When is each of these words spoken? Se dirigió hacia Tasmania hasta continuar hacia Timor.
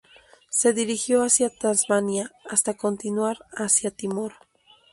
Se 0.49 0.73
dirigió 0.73 1.21
hacia 1.21 1.51
Tasmania 1.51 2.31
hasta 2.49 2.75
continuar 2.75 3.37
hacia 3.51 3.91
Timor. 3.91 4.33